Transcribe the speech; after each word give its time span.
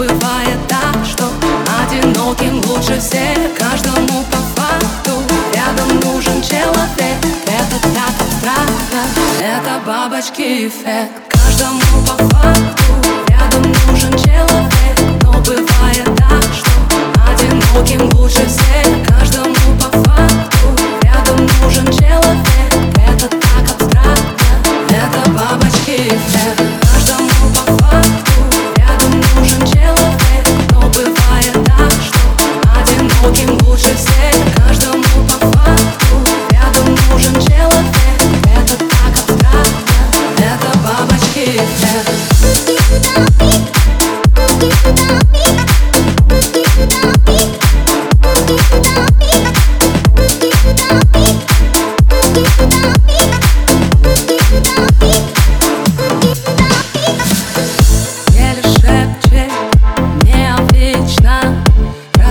бывает 0.00 0.58
так, 0.66 1.04
что 1.04 1.24
одиноким 1.82 2.62
лучше 2.70 2.98
всех 2.98 3.54
Каждому 3.58 4.24
по 4.30 4.38
факту. 4.56 5.12
Рядом 5.52 6.00
нужен 6.00 6.40
человек 6.40 7.18
Это 7.46 7.76
так 7.82 8.14
странно, 8.38 9.02
это 9.38 9.80
бабочки 9.86 10.68
эффект. 10.68 11.12
Каждому 11.28 11.80
по 12.06 12.16
факту 12.34 12.84
рядом 13.28 13.62
нужен 13.62 13.89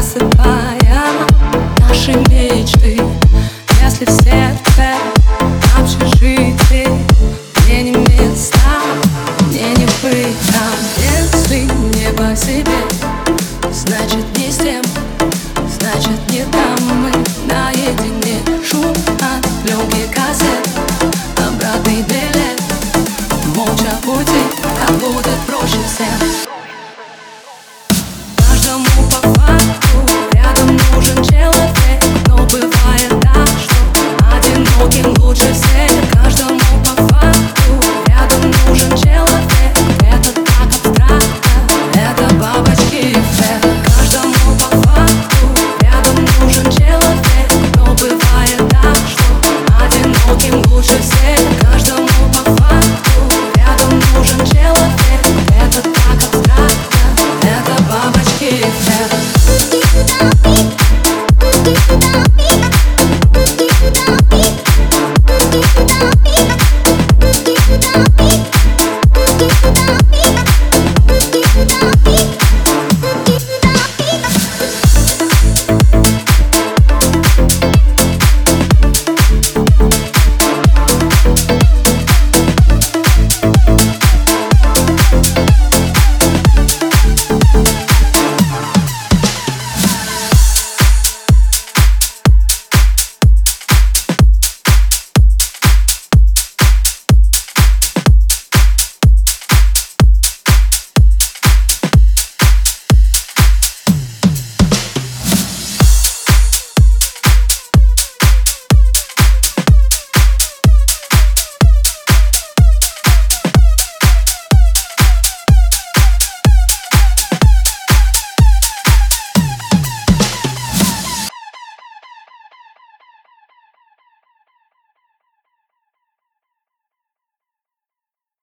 засыпая 0.09 1.05
наши 1.79 2.13
мечты. 2.29 2.99
Если 3.83 4.05
в 4.05 4.11
сердце 4.11 4.95
общежитие 5.77 6.89
Мне 7.65 7.83
не 7.83 7.91
место, 7.91 8.59
мне 9.47 9.71
не 9.71 9.85
быть 9.85 10.37
там. 10.51 10.75
Если 10.97 11.61
не 11.61 12.11
по 12.13 12.35
себе, 12.35 12.81
значит 13.71 14.25
не 14.37 14.51
с 14.51 14.57
тем 14.57 14.83
Значит 15.79 16.19
не 16.29 16.43
там. 16.45 16.77
Мы 17.01 17.11
наедине 17.45 18.39
Шум 18.63 18.91
от 18.91 19.47
пленки 19.63 20.07
кассет 20.13 20.67
Обратный 21.37 22.01
билет 22.03 22.61
Молча 23.55 23.95
пути, 24.03 24.41
как 24.79 24.95
будет 24.97 25.39
проще 25.47 25.77
всем 25.87 26.08